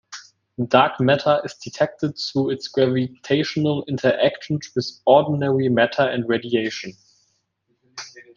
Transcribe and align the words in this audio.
Dark 0.69 0.99
matter 0.99 1.39
is 1.45 1.53
detected 1.63 2.17
through 2.17 2.49
its 2.49 2.67
gravitational 2.67 3.85
interactions 3.87 4.71
with 4.75 4.99
ordinary 5.05 5.69
matter 5.69 6.01
and 6.01 6.27
radiation. 6.27 6.93